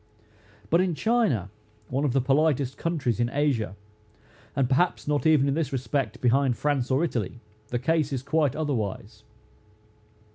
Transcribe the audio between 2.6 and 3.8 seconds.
countries in Asia,